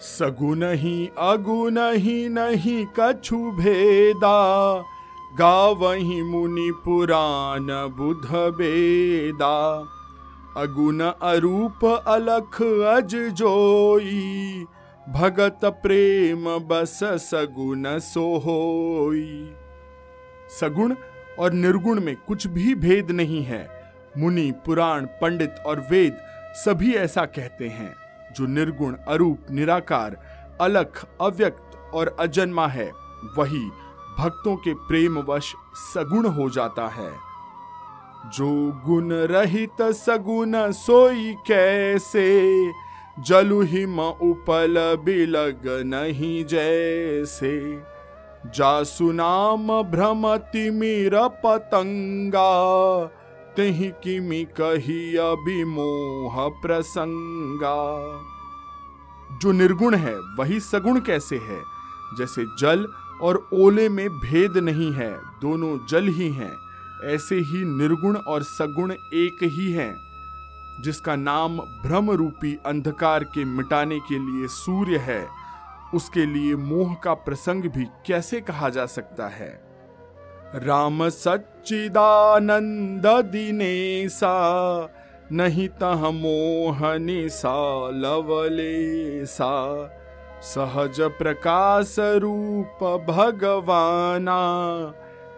[0.00, 4.36] सगुन ही अगुन ही नहीं कछु भेदा।
[5.38, 9.56] गावही मुनि पुराण बुध बेदा
[10.56, 12.62] अगुण अरूप अलख
[12.96, 14.64] अज जोई।
[15.08, 19.54] भगत प्रेम बस सगुन सोहोई।
[20.60, 20.94] सगुण
[21.38, 23.68] और निर्गुण में कुछ भी भेद नहीं है।
[24.18, 26.16] मुनि, पुराण, पंडित और वेद
[26.54, 27.94] सभी ऐसा कहते हैं,
[28.36, 30.16] जो निर्गुण, अरूप, निराकार,
[30.60, 32.90] अलख, अव्यक्त और अजन्मा है,
[33.38, 33.70] वही
[34.20, 37.12] भक्तों के प्रेम वश सगुण हो जाता है।
[38.26, 42.70] जो गुण रहित सगुण सोई कैसे,
[43.20, 47.82] जलु हिम उपल बिलग नहीं जैसे।
[48.46, 52.50] जासु नाम भ्रमति मीर पतंगा,
[53.56, 57.78] तही किमि कही अभिमोह प्रसंगा।
[59.38, 61.62] जो निर्गुण है, वही सगुण कैसे है?
[62.18, 62.86] जैसे जल
[63.22, 66.52] और ओले में भेद नहीं है, दोनों जल ही हैं।
[67.04, 69.94] ऐसे ही निर्गुण और सगुण एक ही हैं,
[70.82, 75.28] जिसका नाम भ्रम रूपी अंधकार के मिटाने के लिए सूर्य है,
[75.94, 79.70] उसके लिए मोह का प्रसंग भी कैसे कहा जा सकता है?
[80.54, 84.34] राम सच्चिदानंद दिनेसा
[85.32, 89.52] नहीं तह मोहनी सा लवले सा
[90.42, 94.38] सहज प्रकाश रूप भगवाना,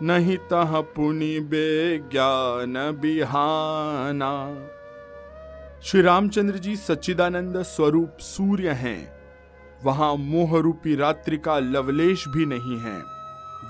[0.03, 1.39] नहीं तह पुनि
[2.13, 4.33] ज्ञान बिहाना।
[5.83, 9.13] श्री रामचंद्र जी सच्चिदानंद स्वरूप सूर्य हैं।
[9.85, 12.99] वहाँ मोह रूपी रात्रि का लवलेश भी नहीं है।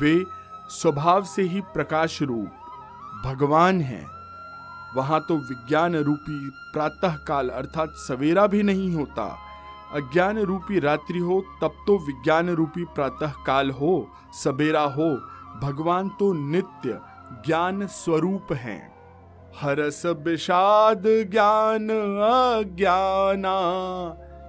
[0.00, 0.24] वे
[0.70, 2.50] स्वभाव से ही प्रकाश रूप,
[3.24, 4.06] भगवान हैं।
[4.96, 9.51] वहाँ तो विज्ञान रूपी प्रातः काल अर्थात सवेरा भी नहीं होता
[9.94, 14.08] अज्ञान रूपी रात्रि हो, तब तो विज्ञान रूपी प्रातः काल हो,
[14.44, 15.16] सबेरा हो।
[15.62, 17.00] भगवान तो नित्य
[17.46, 18.92] ज्ञान स्वरूप हैं।
[19.60, 21.88] हरस विषाद ज्ञान
[22.60, 23.56] अज्ञाना,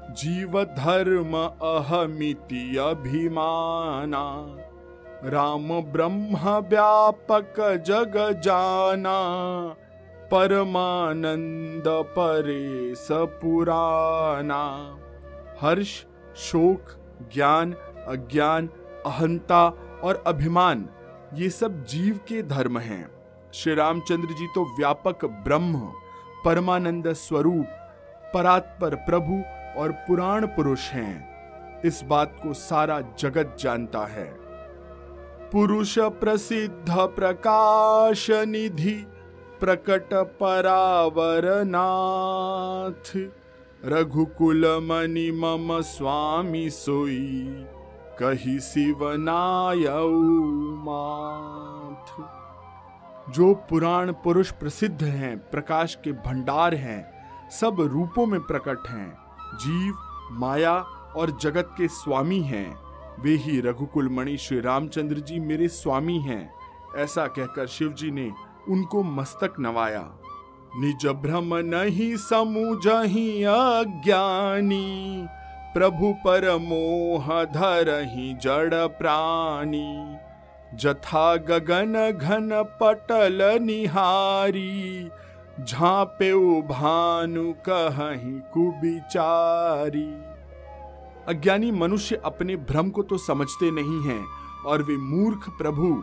[0.10, 4.56] जीव धर्म अहमिति अभिमाना।
[5.30, 9.18] राम ब्रह्म व्यापक जग जाना,
[10.32, 14.64] परमानंद परे सपुराना
[15.64, 16.86] हर्ष, शोक,
[17.34, 17.74] ज्ञान,
[18.08, 18.68] अज्ञान,
[19.06, 19.68] अहंता
[20.04, 20.90] और अभिमान,
[21.34, 23.10] ये सब जीव के धर्म हैं।
[23.54, 25.92] श्री रामचंद्र जी तो व्यापक ब्रह्म,
[26.46, 27.66] परमानंद स्वरूप,
[28.34, 29.44] परात्पर प्रभु
[29.82, 31.34] और पुराण पुरुष हैं।
[31.82, 34.38] इस बात को सारा जगत जानता है।
[35.52, 39.08] पुरुष प्रसिद्ध प्रकाश निधि,
[39.60, 41.64] प्रकट परावर
[43.86, 47.66] नाथ रघुकुल मणि मम स्वामी सोई,
[48.20, 49.86] कही शिवनाय
[50.84, 52.22] माथ।
[53.30, 57.12] जो पुराण पुरुष प्रसिद्ध हैं, प्रकाश के भंडार हैं,
[57.50, 59.18] सब रूपों में प्रकट हैं।
[59.56, 59.94] जीव,
[60.32, 60.76] माया
[61.18, 62.80] और जगत के स्वामी हैं।
[63.20, 66.54] वे ही रघुकुल मणि श्री रामचंद्र जी मेरे स्वामी हैं।
[66.96, 68.32] ऐसा कहकर शिव जी ने
[68.70, 70.14] उनको मस्तक नवाया।
[70.76, 75.28] निज भ्रम नहीं समूझही अज्ञानी,
[75.74, 80.18] प्रभु पर मोह धरही जड़ प्राणी।
[80.78, 82.50] जथा गगन घन
[82.82, 85.10] पटल निहारी,
[85.60, 86.34] झापे
[86.64, 90.08] भानु कहीं कुबिचारी।
[91.28, 94.24] अज्ञानी मनुष्य अपने भ्रम को तो समझते नहीं हैं,
[94.66, 96.02] और वे मूर्ख प्रभु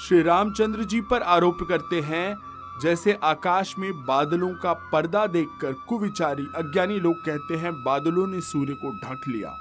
[0.00, 2.34] श्री रामचंद्र जी पर आरोप करते हैं
[2.80, 8.72] जैसे आकाश में बादलों का पर्दा देखकर कुविचारी अज्ञानी लोग कहते हैं, बादलों ने सूर्य
[8.72, 9.58] को ढक लिया।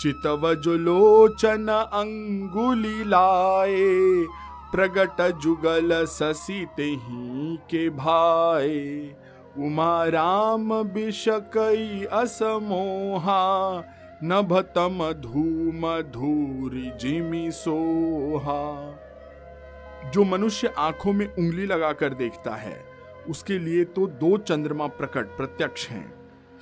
[0.00, 4.24] चितव जो लोचन अंगुली लाए,
[4.72, 9.10] प्रगट जुगल ससी ही के भाई
[9.58, 13.40] उमा राम बिशकई असमोहा,
[14.24, 18.99] नभतम धूम धूरी जिमी सोहा।
[20.14, 22.84] जो मनुष्य आँखों में उंगली लगाकर देखता है,
[23.28, 26.14] उसके लिए तो दो चंद्रमा प्रकट प्रत्यक्ष हैं।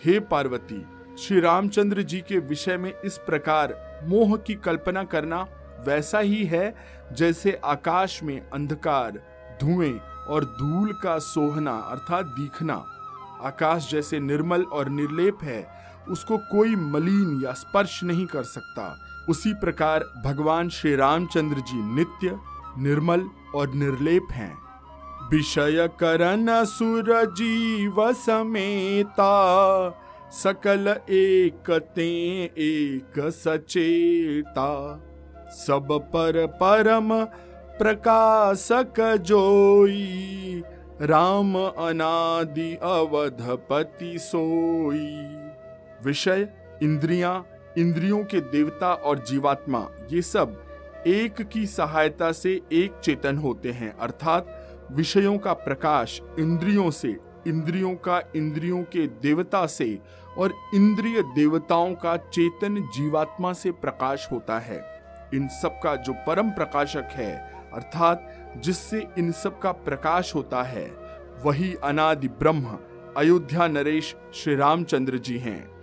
[0.05, 0.87] हे पार्वती,
[1.19, 5.47] श्री रामचंद्र जी के विषय में इस प्रकार मोह की कल्पना करना
[5.87, 6.75] वैसा ही है,
[7.13, 9.11] जैसे आकाश में अंधकार,
[9.61, 9.99] धुएँ
[10.29, 12.75] और धूल का सोहना अर्थात दिखना।
[13.43, 15.69] आकाश जैसे निर्मल और निर्लेप है,
[16.09, 18.99] उसको कोई मलिन या स्पर्श नहीं कर सकता।
[19.29, 22.39] उसी प्रकार भगवान श्री रामचंद्र जी नित्य
[22.83, 24.59] निर्मल और निर्लेप हैं।
[25.31, 29.31] विषय करण सुर जीव समेता,
[30.33, 35.03] सकल एक ते एक सचेता।
[35.51, 37.25] सब पर परम
[37.79, 40.63] प्रकाशक जोई,
[41.03, 45.37] राम अनादि अवधपति सोई।
[46.05, 46.49] विषय,
[46.83, 47.47] इंद्रियाँ,
[47.79, 50.68] इंद्रियों के देवता और जीवात्मा, ये सब
[51.07, 54.55] एक की सहायता से एक चेतन होते हैं, अर्थात
[54.93, 59.99] विषयों का प्रकाश इंद्रियों से, इंद्रियों का इंद्रियों के देवता से
[60.39, 65.03] और इंद्रिय देवताओं का चेतन जीवात्मा से प्रकाश होता है।
[65.35, 67.37] इन सब का जो परम प्रकाशक है,
[67.75, 70.87] अर्थात जिससे इन सब का प्रकाश होता है,
[71.45, 72.79] वही अनादि ब्रह्म,
[73.17, 75.78] अयोध्या नरेश श्री रामचंद्र जी हैं।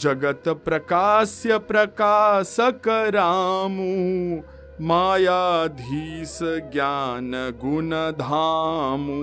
[0.00, 2.82] जगत प्रकाश्य प्रकाशक
[3.14, 4.42] रामू,
[4.86, 7.30] मायाधीश ज्ञान
[7.64, 9.20] गुण धामू।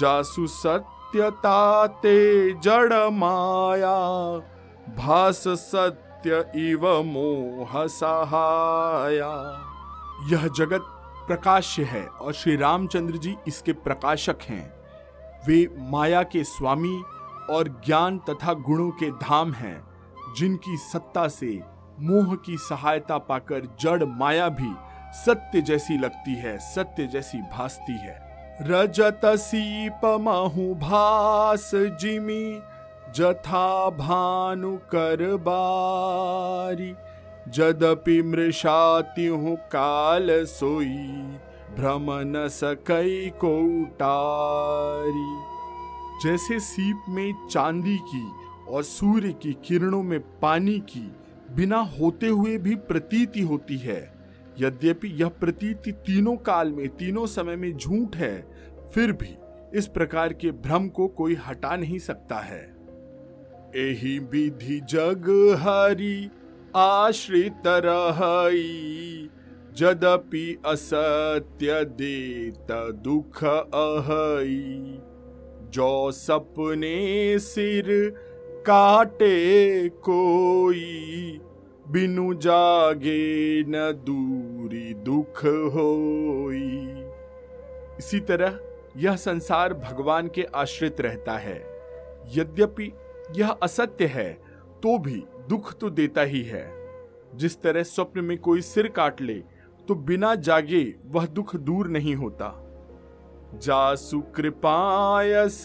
[0.00, 2.18] जासु सत्यता ते
[2.60, 3.96] जड़ माया,
[4.96, 9.32] भास सत्य इव मोह सहाया।
[10.30, 10.80] यह जगत
[11.26, 14.66] प्रकाश्य है और श्री रामचंद्र जी इसके प्रकाशक हैं।
[15.46, 17.02] वे माया के स्वामी
[17.50, 19.82] और ज्ञान तथा गुणों के धाम हैं,
[20.36, 21.60] जिनकी सत्ता से
[22.00, 24.72] मोह की सहायता पाकर जड़ माया भी
[25.14, 28.18] सत्य जैसी लगती है, सत्य जैसी भासती है।
[28.62, 32.60] रजत सीप महु भास जिमी,
[33.14, 36.94] जथा भानु कर बारी।
[37.48, 41.38] जदपि मृषात्यु काल सोई
[41.76, 45.59] भ्रम न सकई को उटारी
[46.22, 48.30] जैसे सीप में चांदी की
[48.68, 51.12] और सूर्य की किरणों में पानी की
[51.54, 54.12] बिना होते हुए भी प्रतीति होती है।
[54.60, 58.46] यद्यपि यह प्रतीति तीनों काल में, तीनों समय में झूठ है,
[58.94, 59.36] फिर भी
[59.78, 62.62] इस प्रकार के भ्रम को कोई हटा नहीं सकता है।
[63.76, 66.30] एही विधि जग हरि,
[66.76, 69.30] आश्रित रही
[69.76, 72.66] जदपि असत्य देत
[73.04, 75.00] दुख अहई।
[75.70, 77.86] जो सपने सिर
[78.66, 81.40] काटे कोई,
[81.88, 85.44] बिनु जागे न दूरी दुख
[85.74, 87.04] होई।
[87.98, 88.58] इसी तरह
[88.96, 91.58] यह संसार भगवान के आश्रित रहता है।
[92.34, 92.92] यद्यपि
[93.36, 94.32] यह असत्य है
[94.82, 96.68] तो भी दुख तो देता ही है।
[97.34, 99.34] जिस तरह स्वप्न में कोई सिर काट ले
[99.88, 102.59] तो बिना जागे वह दुख दूर नहीं होता।
[103.54, 105.64] जासु कृपायस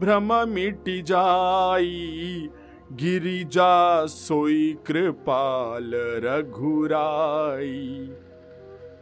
[0.00, 2.48] भ्रम मिट जाई।
[2.92, 8.10] गिरिजा सोई कृपाल रघुराई।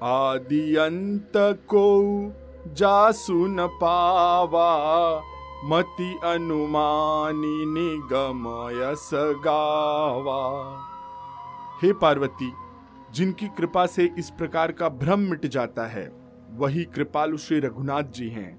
[0.02, 2.32] आदि अंत को
[2.72, 5.22] जासु न पावा।
[5.64, 10.80] मति अनुमानी निगमयस गावा।
[11.82, 12.52] हे पार्वती,
[13.12, 16.23] जिनकी कृपा से इस प्रकार का भ्रम मिट जाता है
[16.54, 18.52] वही कृपालु श्री रघुनाथ जी हैं,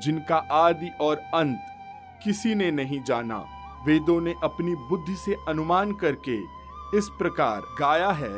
[0.00, 1.58] जिनका आदि और अंत
[2.24, 3.44] किसी ने नहीं जाना।
[3.86, 6.38] वेदों ने अपनी बुद्धि से अनुमान करके
[6.98, 8.34] इस प्रकार गाया है,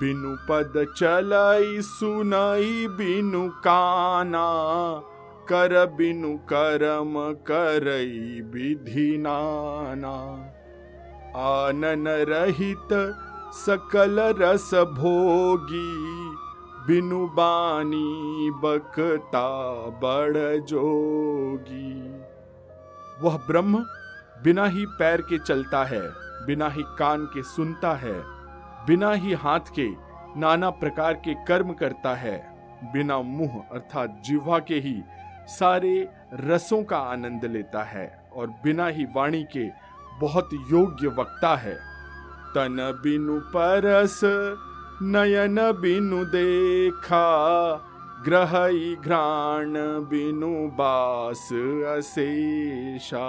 [0.00, 4.46] बिनु पद चलई सुनई, बिनु काना,
[5.48, 7.14] कर बिनु करम
[7.46, 10.16] करई विधि नाना।
[11.36, 12.88] आनन रहित
[13.54, 15.90] सकल रस भोगी
[16.86, 19.48] बिनु बानी बकता
[20.00, 21.92] बड़ जोगी।
[23.22, 23.84] वह ब्रह्म
[24.44, 26.02] बिना ही पैर के चलता है,
[26.46, 28.14] बिना ही कान के सुनता है,
[28.86, 29.88] बिना ही हाथ के
[30.40, 32.36] नाना प्रकार के कर्म करता है,
[32.92, 35.02] बिना मुँह अर्थात जिह्वा के ही
[35.48, 35.96] सारे
[36.40, 38.06] रसों का आनंद लेता है
[38.36, 39.68] और बिना ही वाणी के
[40.20, 41.74] बहुत योग्य वक्ता है।
[42.54, 44.20] तन बिनु परस
[45.02, 47.26] नयन बिनु देखा
[48.24, 48.52] ग्रह
[49.02, 49.72] घ्राण
[50.10, 51.48] बिनु बास
[51.88, 53.26] अशेषा।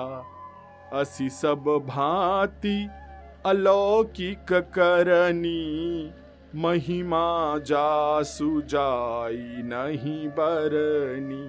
[0.93, 2.78] असि सब भांति
[3.45, 6.13] अलौकिक करनी
[6.55, 11.45] महिमा जासु जाई नहीं बरनी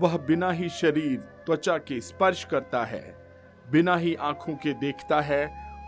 [0.00, 3.02] वह बिना ही शरीर त्वचा के स्पर्श करता है,
[3.72, 5.42] बिना ही आँखों के देखता है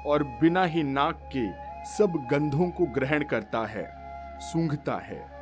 [0.07, 1.47] और बिना ही नाक के
[1.87, 3.97] सब गंधों को ग्रहण करता है,
[4.41, 5.37] सूंघता है।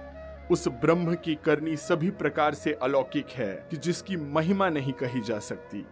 [0.50, 5.38] उस ब्रह्म की करनी सभी प्रकार से अलौकिक है कि जिसकी महिमा नहीं कही जा
[5.38, 5.86] सकती।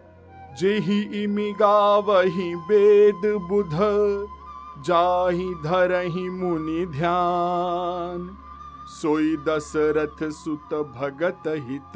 [0.57, 3.69] जे ही इमिगा वही वेद बुध,
[4.83, 8.37] जाही धरही मुनि ध्यान।
[9.01, 11.91] सोई दशरथ सुत भगत हित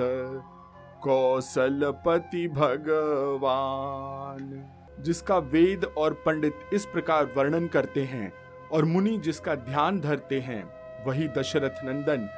[1.03, 4.65] कौशलपति भगवान।
[4.99, 8.33] जिसका वेद और पंडित इस प्रकार वर्णन करते हैं
[8.71, 12.29] और मुनि जिसका ध्यान धरते हैं, वही दशरथ नंदन,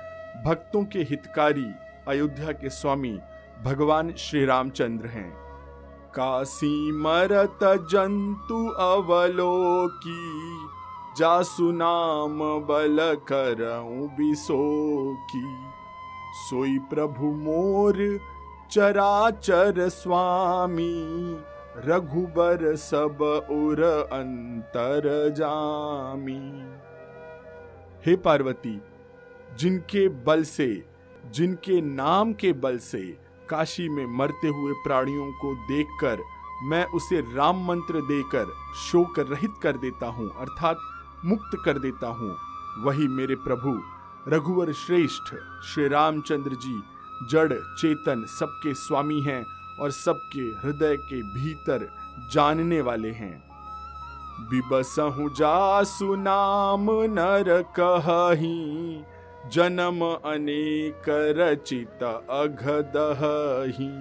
[0.46, 1.72] भक्तों के हितकारी,
[2.08, 3.20] अयोध्या के स्वामी,
[3.64, 5.34] भगवान श्री रामचंद्र हैं।
[6.16, 10.58] काशी मरत जंतु अवलोकी,
[11.18, 12.98] जासु नाम बल
[14.08, 15.58] बिसोकी।
[16.34, 18.20] सोई प्रभु मोर
[18.72, 21.36] चराचर स्वामी
[21.78, 23.82] रघुबर सब उर
[24.14, 25.08] अंतर
[25.38, 26.40] जामी।
[28.06, 28.82] हे पार्वती,
[29.58, 30.68] जिनके बल से,
[31.26, 33.02] जिनके नाम के बल से
[33.50, 36.24] काशी में मरते हुए प्राणियों को देखकर
[36.64, 40.78] मैं उसे राम मंत्र देकर शोक रहित कर देता हूँ, अर्थात
[41.26, 42.36] मुक्त कर देता हूँ।
[42.84, 43.80] वही मेरे प्रभु,
[44.28, 45.34] रघुवर श्रेष्ठ,
[45.66, 46.82] श्री रामचंद्र जी,
[47.30, 49.44] जड़, चेतन सबके स्वामी हैं।
[49.82, 51.88] और सबके हृदय के भीतर
[52.34, 53.36] जानने वाले हैं।
[54.50, 59.04] बिबसहु जासु नाम नर कही
[59.54, 63.92] जन्म अनेक रचित अघदही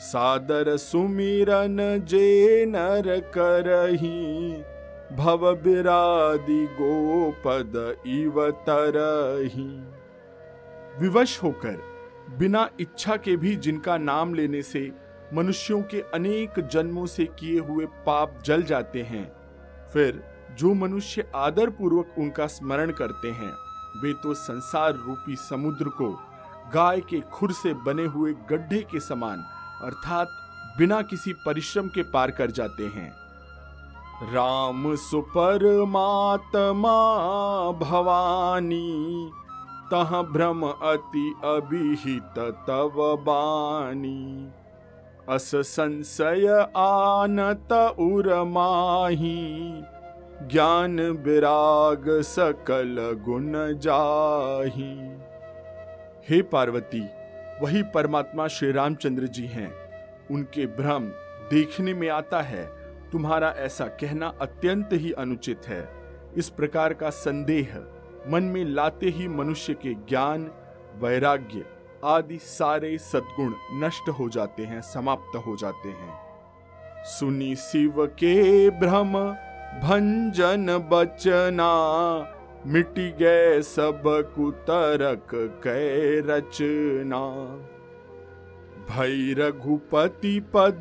[0.00, 4.52] सादर सुमिरन जे नर करही,
[5.16, 7.74] भव बिरादि गोपद
[8.06, 9.68] इव तरही।
[11.00, 11.91] विवश होकर
[12.38, 14.92] बिना इच्छा के भी जिनका नाम लेने से
[15.34, 19.32] मनुष्यों के अनेक जन्मों से किए हुए पाप जल जाते हैं।
[19.92, 20.24] फिर
[20.58, 23.52] जो मनुष्य आदर पूर्वक उनका स्मरण करते हैं,
[24.02, 26.20] वे तो संसार रूपी समुद्र को
[26.74, 29.44] गाय के खुर से बने हुए गड्ढे के समान,
[29.82, 30.28] अर्थात
[30.78, 33.22] बिना किसी परिश्रम के पार कर जाते हैं।
[34.32, 36.98] राम सुपरमात्मा
[37.78, 39.32] भवानी।
[39.92, 44.50] तह भ्रम अति अभिहित तव बानी
[45.28, 49.82] अस संशय आनत उरमाही
[50.42, 55.16] ज्ञान विराग सकल गुण जाही।
[56.28, 57.08] हे पार्वती,
[57.62, 59.74] वही परमात्मा श्री रामचंद्र जी हैं।
[60.30, 61.04] उनके भ्रम
[61.50, 62.66] देखने में आता है।
[63.12, 65.88] तुम्हारा ऐसा कहना अत्यंत ही अनुचित है।
[66.36, 67.91] इस प्रकार का संदेह
[68.28, 70.50] मन में लाते ही मनुष्य के ज्ञान,
[70.98, 71.64] वैराग्य
[72.04, 76.20] आदि सारे सद्गुण नष्ट हो जाते हैं, समाप्त हो जाते हैं।
[77.04, 79.12] सुनी शिव के भ्रम,
[79.82, 81.72] भंजन बचना,
[82.66, 85.28] मिट गए सब कुतरक
[85.64, 87.20] कै रचना।
[88.90, 90.80] भई रघुपति पद,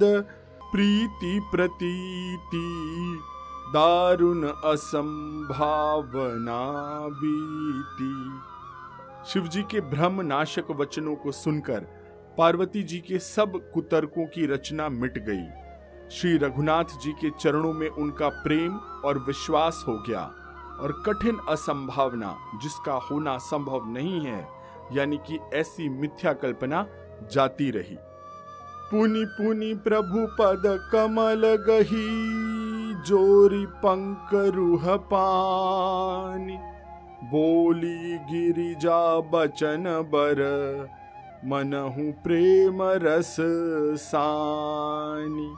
[0.63, 2.67] प्रीति प्रतीति
[3.71, 6.69] दारुण असंभावना
[7.21, 8.39] बीती।
[9.31, 11.79] शिवजी के भ्रम नाशक वचनों को सुनकर
[12.37, 15.49] पार्वती जी के सब कुतर्कों की रचना मिट गई।
[16.09, 20.33] श्री रघुनाथ जी के चरणों में उनका प्रेम और विश्वास हो गया
[20.81, 24.47] और कठिन असंभावना, जिसका होना संभव नहीं है,
[24.91, 26.87] यानी कि ऐसी मिथ्या कल्पना
[27.31, 27.97] जाती रही।
[28.91, 36.57] पुनि पुनि प्रभु पद कमल गही। जोरी पंक रूह पानी,
[37.29, 39.83] बोली गिरिजा बचन
[40.13, 40.41] बर,
[41.45, 43.35] मनहु प्रेम रस
[44.01, 45.51] सानी।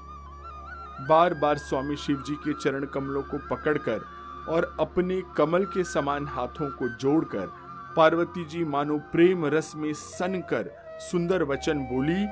[1.08, 4.06] बार बार स्वामी शिव जी के चरण कमलों को पकड़कर
[4.50, 7.48] और अपने कमल के समान हाथों को जोड़कर,
[7.96, 10.70] पार्वती जी मानो प्रेम रस में सन कर
[11.02, 12.26] सुंदर वचन बोली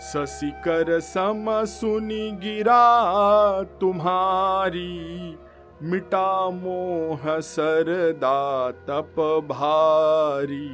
[0.00, 5.36] ससिकर सम सुनी गिरा तुम्हारी,
[5.82, 9.20] मिटा मोह सरदा तप
[9.50, 10.68] भारी।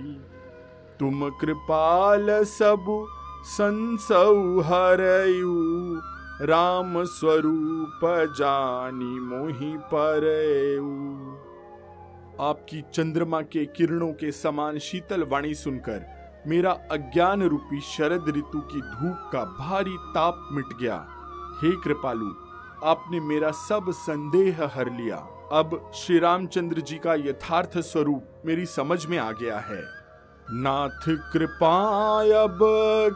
[1.00, 2.86] तुम कृपाल सब
[3.46, 5.54] संसौ हरयू
[6.42, 8.00] राम स्वरूप
[8.38, 10.24] जानी मोहि पर
[12.40, 16.15] आपकी चंद्रमा के किरणों के समान शीतल वाणी सुनकर
[16.46, 20.96] मेरा अज्ञान रूपी शरद ऋतु की धूप का भारी ताप मिट गया।
[21.62, 22.30] हे कृपालु,
[22.84, 25.16] आपने मेरा सब संदेह हर लिया।
[25.52, 29.82] अब श्री रामचंद्र जी का यथार्थ स्वरूप मेरी समझ में आ गया है।
[30.50, 31.76] नाथ कृपा
[32.42, 32.58] अब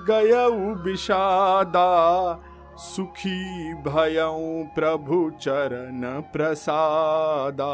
[0.09, 0.49] गय
[0.85, 1.89] विषादा,
[2.77, 7.73] सुखी भयऊ प्रभु चरण प्रसादा।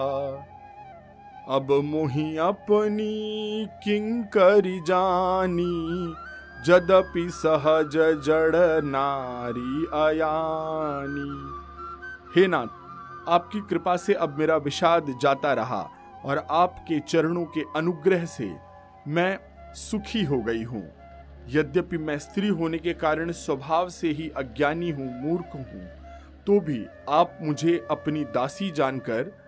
[1.46, 6.14] अब मोहि अपनी किंकरी जानी,
[6.66, 11.28] जदपि सहज जड़ नारी अयानी।
[12.34, 15.80] हे नाथ आपकी कृपा से अब मेरा विषाद जाता रहा
[16.24, 18.52] और आपके चरणों के अनुग्रह से
[19.08, 19.38] मैं
[19.76, 20.84] सुखी हो गई हूँ।
[21.50, 25.88] यद्यपि मैं स्त्री होने के कारण स्वभाव से ही अज्ञानी हूँ, मूर्ख हूँ
[26.46, 29.45] तो भी आप मुझे अपनी दासी जानकर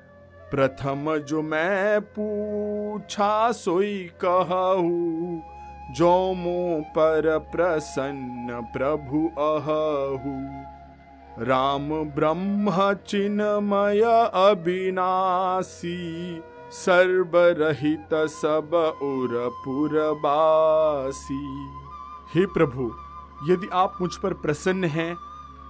[0.51, 5.43] प्रथम जो मैं पूछा सोई कहू
[5.95, 10.35] जो मो पर प्रसन्न प्रभु अहू।
[11.45, 14.03] राम ब्रह्म चिन्मय
[14.35, 15.99] अविनाशी,
[16.75, 21.45] सर्वरहित सब उर पुरबासी।
[22.35, 22.91] हे प्रभु,
[23.49, 25.15] यदि आप मुझ पर प्रसन्न हैं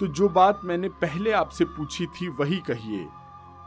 [0.01, 3.07] तो जो बात मैंने पहले आपसे पूछी थी वही कहिए।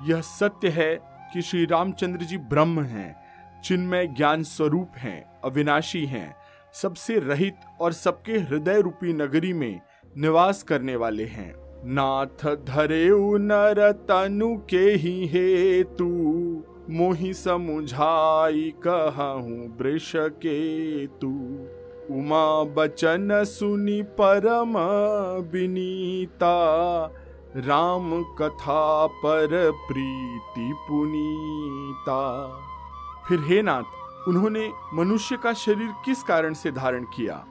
[0.10, 0.95] यह सत्य है
[1.34, 3.16] कि श्री रामचंद्र जी ब्रह्म हैं,
[3.64, 6.36] चिन्मय ज्ञान स्वरूप हैं, अविनाशी हैं,
[6.74, 9.82] सबसे रहित और सबके हृदय रूपी नगरी में
[10.18, 11.54] निवास करने वाले हैं।
[11.86, 16.08] नाथ धरे नर तनु के ही हे तू
[16.89, 21.32] मोहि समुझाई कहूँ वृष के तू
[22.12, 24.78] उमा बचन सुनी परम
[25.52, 26.56] विनीता
[27.58, 32.47] राम कथा पर प्रीति पुनीता।
[33.28, 33.84] फिर हे नाथ,
[34.28, 37.45] उन्होंने मनुष्य का शरीर किस कारण से धारण किया?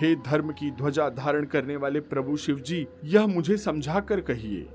[0.00, 4.68] हे धर्म की ध्वजा धारण करने वाले प्रभु शिव जी यह मुझे समझा कर कहिए।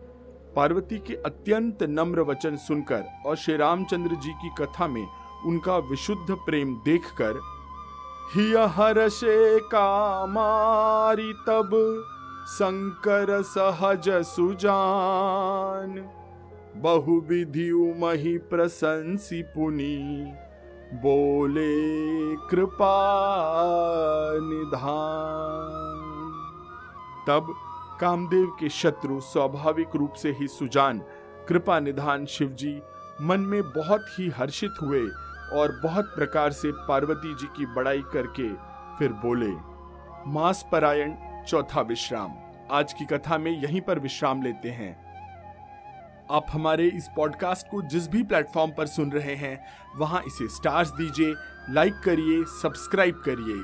[0.56, 5.08] पार्वती के अत्यंत नम्र वचन सुनकर और श्री रामचंद्र जी की कथा में
[5.46, 7.42] उनका विशुद्ध प्रेम देखकर
[8.36, 11.72] हिय हर्षे कामारी तब
[12.48, 15.94] शंकर सहज सुजान
[16.76, 20.26] बहु विधि मही प्रशंसी पुनि।
[20.94, 21.76] बोले
[22.48, 22.98] कृपा
[24.42, 26.06] निधान।
[27.28, 27.54] तब
[28.02, 31.02] कामदेव के शत्रु स्वाभाविक रूप से ही सुजान,
[31.50, 32.80] कृपा निधान शिवजी,
[33.22, 35.04] मन में बहुत ही हर्षित हुए
[35.54, 38.54] और बहुत प्रकार से पार्वती जी की बड़ाई करके
[38.98, 39.54] फिर बोले,
[40.28, 41.14] मास परायण
[41.48, 42.34] चौथा विश्राम।
[42.72, 44.94] आज की कथा में यहीं पर विश्राम लेते हैं।
[46.32, 49.66] आप हमारे इस पॉडकास्ट को जिस भी प्लेटफॉर्म पर सुन रहे हैं,
[49.96, 51.34] वहाँ इसे स्टार्स दीजिए
[51.70, 53.62] लाइक करिए सब्सक्राइब करिए।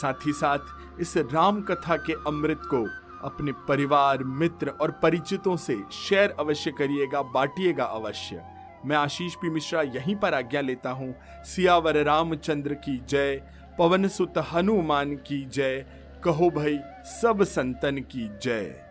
[0.00, 0.58] साथ ही साथ
[1.00, 2.82] इस राम कथा के अमृत को
[3.26, 8.42] अपने परिवार, मित्र और परिचितों से शेयर अवश्य करिएगा, बांटिएगा अवश्य।
[8.84, 11.14] मैं आशीष पी मिश्रा यहीं पर आज्ञा लेता हूँ।
[11.44, 13.42] सियावर रामचंद्र की जय,
[13.78, 15.84] पवन सुत हनुमान की जय।
[16.24, 18.89] कहो भाई सब संतन की जय।